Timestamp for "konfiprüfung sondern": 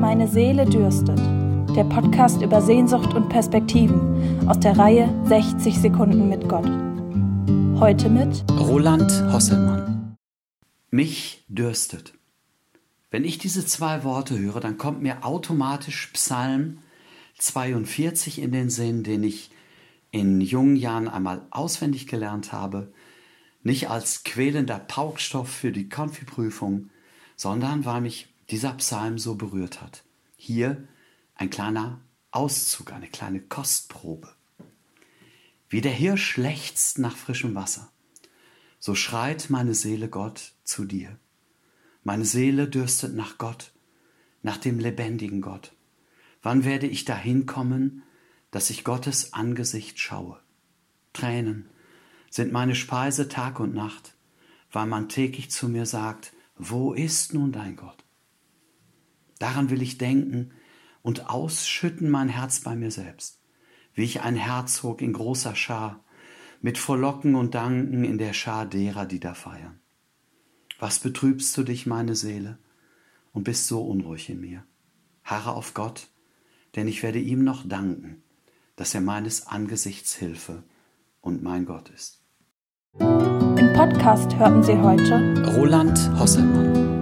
25.88-27.84